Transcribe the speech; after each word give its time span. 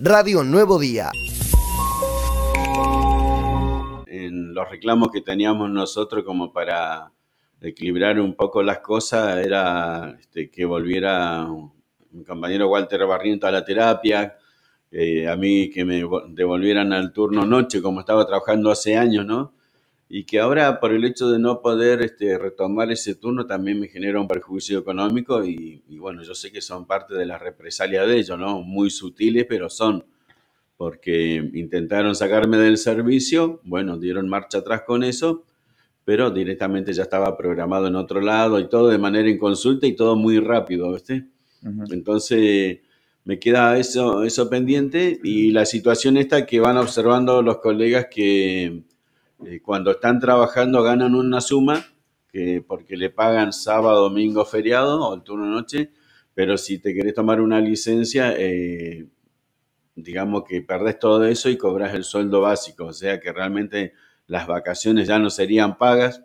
Radio 0.00 0.44
Nuevo 0.44 0.78
Día. 0.78 1.10
En 4.06 4.54
los 4.54 4.70
reclamos 4.70 5.08
que 5.10 5.22
teníamos 5.22 5.70
nosotros 5.70 6.22
como 6.22 6.52
para 6.52 7.10
equilibrar 7.60 8.20
un 8.20 8.34
poco 8.34 8.62
las 8.62 8.78
cosas 8.78 9.44
era 9.44 10.16
este, 10.20 10.50
que 10.50 10.64
volviera 10.64 11.48
mi 12.12 12.22
compañero 12.24 12.68
Walter 12.68 13.06
Barriento 13.06 13.48
a 13.48 13.50
la 13.50 13.64
terapia, 13.64 14.36
eh, 14.92 15.28
a 15.28 15.34
mí 15.34 15.68
que 15.68 15.84
me 15.84 16.04
devolvieran 16.28 16.92
al 16.92 17.12
turno 17.12 17.44
noche 17.44 17.82
como 17.82 18.00
estaba 18.00 18.24
trabajando 18.24 18.70
hace 18.70 18.96
años, 18.96 19.26
¿no? 19.26 19.54
Y 20.10 20.24
que 20.24 20.40
ahora 20.40 20.80
por 20.80 20.92
el 20.92 21.04
hecho 21.04 21.30
de 21.30 21.38
no 21.38 21.60
poder 21.60 22.00
este, 22.00 22.38
retomar 22.38 22.90
ese 22.90 23.14
turno 23.14 23.46
también 23.46 23.78
me 23.78 23.88
genera 23.88 24.20
un 24.20 24.26
perjuicio 24.26 24.78
económico 24.78 25.44
y, 25.44 25.82
bueno, 25.98 26.22
yo 26.22 26.34
sé 26.34 26.50
que 26.50 26.62
son 26.62 26.86
parte 26.86 27.14
de 27.14 27.26
la 27.26 27.38
represalia 27.38 28.06
de 28.06 28.18
ellos, 28.18 28.38
¿no? 28.38 28.62
Muy 28.62 28.88
sutiles, 28.90 29.44
pero 29.46 29.68
son, 29.68 30.04
porque 30.78 31.50
intentaron 31.52 32.14
sacarme 32.14 32.56
del 32.56 32.78
servicio, 32.78 33.60
bueno, 33.64 33.98
dieron 33.98 34.28
marcha 34.28 34.58
atrás 34.58 34.82
con 34.86 35.02
eso, 35.02 35.44
pero 36.06 36.30
directamente 36.30 36.94
ya 36.94 37.02
estaba 37.02 37.36
programado 37.36 37.86
en 37.86 37.96
otro 37.96 38.22
lado 38.22 38.58
y 38.60 38.68
todo 38.68 38.88
de 38.88 38.96
manera 38.96 39.28
inconsulta 39.28 39.86
y 39.86 39.94
todo 39.94 40.16
muy 40.16 40.38
rápido, 40.40 40.90
¿viste? 40.90 41.26
Entonces 41.90 42.78
me 43.24 43.38
queda 43.38 43.76
eso, 43.76 44.24
eso 44.24 44.48
pendiente 44.48 45.20
y 45.22 45.50
la 45.50 45.66
situación 45.66 46.16
esta 46.16 46.46
que 46.46 46.60
van 46.60 46.78
observando 46.78 47.42
los 47.42 47.58
colegas 47.58 48.06
que 48.10 48.84
eh, 49.44 49.60
cuando 49.60 49.92
están 49.92 50.18
trabajando 50.18 50.82
ganan 50.82 51.14
una 51.14 51.40
suma 51.40 51.84
que 52.30 52.62
porque 52.66 52.96
le 52.96 53.10
pagan 53.10 53.52
sábado, 53.52 54.02
domingo, 54.02 54.44
feriado 54.44 55.08
o 55.08 55.14
el 55.14 55.22
turno 55.22 55.46
noche, 55.46 55.90
pero 56.34 56.58
si 56.58 56.78
te 56.78 56.94
querés 56.94 57.14
tomar 57.14 57.40
una 57.40 57.60
licencia, 57.60 58.34
eh, 58.36 59.06
digamos 59.94 60.44
que 60.44 60.62
perdés 60.62 60.98
todo 60.98 61.24
eso 61.24 61.48
y 61.48 61.56
cobras 61.56 61.94
el 61.94 62.04
sueldo 62.04 62.40
básico, 62.42 62.86
o 62.86 62.92
sea 62.92 63.18
que 63.20 63.32
realmente 63.32 63.94
las 64.26 64.46
vacaciones 64.46 65.08
ya 65.08 65.18
no 65.18 65.30
serían 65.30 65.78
pagas, 65.78 66.22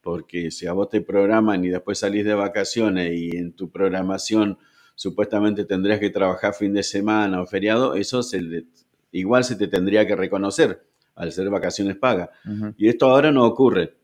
porque 0.00 0.50
si 0.50 0.66
a 0.66 0.72
vos 0.72 0.88
te 0.88 1.00
programan 1.00 1.64
y 1.64 1.68
después 1.68 1.98
salís 1.98 2.24
de 2.24 2.34
vacaciones 2.34 3.12
y 3.14 3.36
en 3.36 3.52
tu 3.52 3.70
programación 3.70 4.58
supuestamente 4.94 5.64
tendrías 5.64 5.98
que 5.98 6.10
trabajar 6.10 6.54
fin 6.54 6.72
de 6.72 6.82
semana 6.82 7.42
o 7.42 7.46
feriado, 7.46 7.94
eso 7.94 8.22
se 8.22 8.64
igual 9.12 9.44
se 9.44 9.56
te 9.56 9.68
tendría 9.68 10.06
que 10.06 10.16
reconocer 10.16 10.84
al 11.14 11.32
ser 11.32 11.50
vacaciones 11.50 11.96
pagas. 11.96 12.30
Y 12.76 12.88
esto 12.88 13.06
ahora 13.06 13.30
no 13.30 13.44
ocurre. 13.44 13.96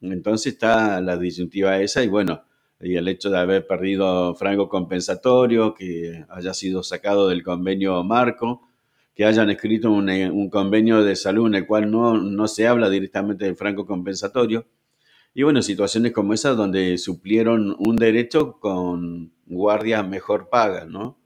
Entonces 0.00 0.54
está 0.54 1.00
la 1.00 1.16
disyuntiva 1.16 1.80
esa 1.80 2.02
y 2.02 2.08
bueno, 2.08 2.42
y 2.80 2.96
el 2.96 3.08
hecho 3.08 3.30
de 3.30 3.38
haber 3.38 3.66
perdido 3.66 4.34
franco 4.34 4.68
compensatorio, 4.68 5.74
que 5.74 6.24
haya 6.28 6.52
sido 6.52 6.82
sacado 6.82 7.28
del 7.28 7.42
convenio 7.42 8.02
marco, 8.04 8.68
que 9.14 9.24
hayan 9.24 9.48
escrito 9.48 9.90
un, 9.90 10.50
convenio 10.50 11.02
de 11.02 11.16
salud 11.16 11.46
en 11.46 11.54
el 11.54 11.66
cual 11.66 11.90
no, 11.90 12.18
no 12.18 12.48
se 12.48 12.66
habla 12.66 12.90
directamente 12.90 13.46
del 13.46 13.56
franco 13.56 13.86
compensatorio. 13.86 14.66
Y 15.32 15.42
bueno, 15.42 15.62
situaciones 15.62 16.12
como 16.12 16.34
esas 16.34 16.56
donde 16.56 16.98
suplieron 16.98 17.74
un 17.78 17.96
derecho 17.96 18.58
con 18.60 19.32
guardias 19.46 20.06
mejor 20.06 20.48
pagas, 20.50 20.86
¿no? 20.86 21.18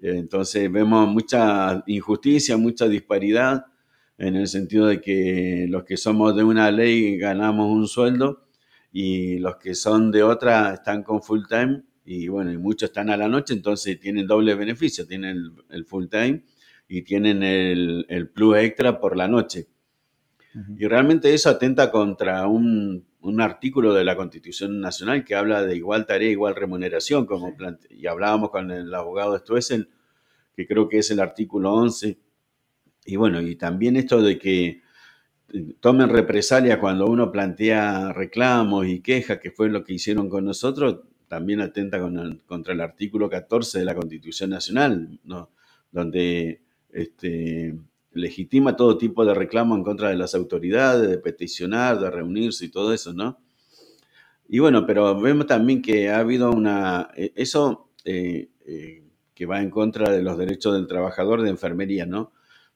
Entonces 0.00 0.70
vemos 0.72 1.08
mucha 1.08 1.82
injusticia, 1.86 2.56
mucha 2.56 2.88
disparidad 2.88 3.66
en 4.22 4.36
el 4.36 4.46
sentido 4.48 4.86
de 4.86 5.00
que 5.00 5.66
los 5.68 5.84
que 5.84 5.96
somos 5.96 6.34
de 6.36 6.44
una 6.44 6.70
ley 6.70 7.18
ganamos 7.18 7.70
un 7.70 7.86
sueldo 7.86 8.46
y 8.92 9.38
los 9.38 9.56
que 9.56 9.74
son 9.74 10.10
de 10.10 10.22
otra 10.22 10.74
están 10.74 11.02
con 11.02 11.22
full 11.22 11.42
time 11.48 11.82
y 12.04 12.28
bueno, 12.28 12.52
y 12.52 12.58
muchos 12.58 12.90
están 12.90 13.10
a 13.10 13.16
la 13.16 13.28
noche, 13.28 13.54
entonces 13.54 13.98
tienen 14.00 14.26
doble 14.26 14.54
beneficio, 14.54 15.06
tienen 15.06 15.54
el, 15.70 15.84
full 15.84 16.06
time 16.08 16.42
y 16.88 17.02
tienen 17.02 17.42
el, 17.42 18.06
el, 18.08 18.28
plus 18.28 18.56
extra 18.58 19.00
por 19.00 19.16
la 19.16 19.28
noche. 19.28 19.68
Y 20.76 20.86
realmente 20.86 21.32
eso 21.32 21.48
atenta 21.48 21.90
contra 21.90 22.46
un 22.46 23.06
un 23.22 23.40
artículo 23.40 23.94
de 23.94 24.04
la 24.04 24.16
Constitución 24.16 24.80
Nacional 24.80 25.24
que 25.24 25.36
habla 25.36 25.62
de 25.62 25.76
igual 25.76 26.06
tarea, 26.06 26.28
igual 26.28 26.56
remuneración, 26.56 27.24
como 27.24 27.54
y 27.90 28.06
hablábamos 28.06 28.50
con 28.50 28.70
el 28.70 28.92
abogado 28.92 29.38
Stuessel, 29.38 29.88
que 30.54 30.66
creo 30.66 30.88
que 30.88 30.98
es 30.98 31.10
el 31.10 31.20
artículo 31.20 31.72
11. 31.72 32.18
Y 33.04 33.16
bueno, 33.16 33.40
y 33.40 33.56
también 33.56 33.96
esto 33.96 34.22
de 34.22 34.38
que 34.38 34.82
eh, 35.52 35.74
tomen 35.80 36.08
represalia 36.08 36.80
cuando 36.80 37.06
uno 37.06 37.30
plantea 37.32 38.12
reclamos 38.12 38.86
y 38.86 39.00
quejas, 39.00 39.38
que 39.38 39.50
fue 39.50 39.68
lo 39.68 39.84
que 39.84 39.94
hicieron 39.94 40.28
con 40.28 40.44
nosotros, 40.44 41.00
también 41.28 41.60
atenta 41.60 41.98
contra 42.46 42.74
el 42.74 42.80
artículo 42.80 43.30
14 43.30 43.78
de 43.78 43.84
la 43.84 43.94
Constitución 43.94 44.50
Nacional, 44.50 45.18
¿no? 45.24 45.50
donde 45.90 46.60
este, 46.90 47.74
legitima 48.12 48.76
todo 48.76 48.98
tipo 48.98 49.24
de 49.24 49.34
reclamo 49.34 49.74
en 49.74 49.82
contra 49.82 50.10
de 50.10 50.16
las 50.16 50.34
autoridades, 50.34 51.08
de 51.08 51.18
peticionar, 51.18 51.98
de 51.98 52.10
reunirse 52.10 52.66
y 52.66 52.68
todo 52.68 52.92
eso, 52.92 53.12
¿no? 53.14 53.38
Y 54.48 54.58
bueno, 54.58 54.86
pero 54.86 55.18
vemos 55.18 55.46
también 55.46 55.80
que 55.80 56.10
ha 56.10 56.18
habido 56.18 56.50
una, 56.50 57.08
eh, 57.16 57.32
eso 57.34 57.88
eh, 58.04 58.50
que 59.34 59.46
va 59.46 59.62
en 59.62 59.70
contra 59.70 60.10
de 60.10 60.22
los 60.22 60.36
derechos 60.36 60.74
del 60.74 60.86
trabajador 60.86 61.42
de 61.42 61.50
enfermería, 61.50 62.04
¿no? 62.04 62.32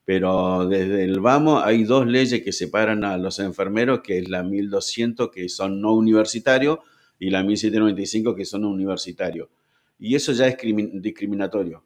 Pero 0.06 0.66
desde 0.66 1.04
el 1.04 1.20
vamos 1.20 1.62
hay 1.62 1.84
dos 1.84 2.06
leyes 2.06 2.42
que 2.42 2.52
separan 2.52 3.04
a 3.04 3.18
los 3.18 3.38
enfermeros, 3.38 4.00
que 4.00 4.18
es 4.18 4.30
la 4.30 4.42
1200 4.42 5.30
que 5.30 5.50
son 5.50 5.82
no 5.82 5.92
universitarios 5.92 6.78
y 7.18 7.28
la 7.28 7.42
1795 7.42 8.34
que 8.34 8.46
son 8.46 8.64
universitarios. 8.64 9.50
Y 9.98 10.14
eso 10.14 10.32
ya 10.32 10.46
es 10.46 10.56
discriminatorio. 10.94 11.84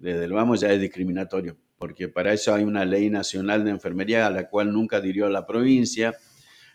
Desde 0.00 0.24
el 0.24 0.32
vamos 0.32 0.60
ya 0.60 0.72
es 0.72 0.80
discriminatorio 0.80 1.56
porque 1.78 2.08
para 2.08 2.32
eso 2.32 2.52
hay 2.54 2.64
una 2.64 2.84
ley 2.84 3.08
nacional 3.08 3.64
de 3.64 3.70
enfermería 3.70 4.26
a 4.26 4.30
la 4.30 4.48
cual 4.48 4.72
nunca 4.72 4.96
adhirió 4.96 5.28
la 5.28 5.46
provincia 5.46 6.14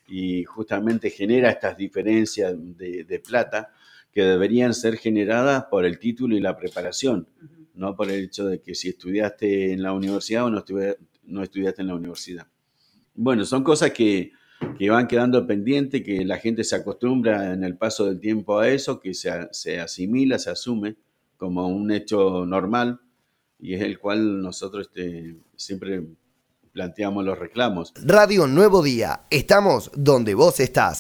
y 0.08 0.44
justamente 0.46 1.10
genera 1.10 1.50
estas 1.50 1.78
diferencias 1.78 2.54
de, 2.58 3.22
plata 3.26 3.72
que 4.12 4.24
deberían 4.24 4.74
ser 4.74 4.98
generadas 4.98 5.66
por 5.66 5.86
el 5.86 6.00
título 6.00 6.36
y 6.36 6.40
la 6.40 6.56
preparación, 6.56 7.28
no 7.74 7.96
por 7.96 8.10
el 8.10 8.26
hecho 8.26 8.46
de 8.46 8.62
que 8.62 8.76
si 8.76 8.90
estudiaste 8.90 9.72
en 9.74 9.82
la 9.82 9.94
universidad 9.94 10.46
o 10.46 10.50
no, 10.50 10.60
estudiaste 11.44 11.82
en 11.82 11.88
la 11.88 11.96
universidad. 11.96 12.48
Bueno, 13.16 13.46
son 13.46 13.64
cosas 13.64 13.92
que, 13.92 14.32
que, 14.78 14.90
van 14.90 15.08
quedando 15.08 15.46
pendientes, 15.46 16.04
que 16.04 16.26
la 16.26 16.38
gente 16.38 16.64
se 16.64 16.76
acostumbra 16.76 17.54
en 17.54 17.64
el 17.64 17.78
paso 17.78 18.06
del 18.06 18.20
tiempo 18.20 18.60
a 18.60 18.70
eso, 18.70 19.00
que 19.00 19.14
se, 19.14 19.32
se 19.52 19.80
asimila, 19.80 20.40
se 20.40 20.50
asume 20.50 20.96
como 21.38 21.68
un 21.68 21.92
hecho 21.92 22.46
normal 22.46 23.00
y 23.60 23.76
es 23.76 23.82
el 23.82 23.98
cual 23.98 24.42
nosotros 24.42 24.88
este, 24.88 25.38
siempre 25.56 26.04
planteamos 26.74 27.24
los 27.24 27.38
reclamos. 27.38 27.94
Radio 28.04 28.48
Nuevo 28.48 28.84
Día, 28.84 29.22
estamos 29.30 29.92
donde 29.96 30.34
vos 30.34 30.60
estás. 30.60 30.92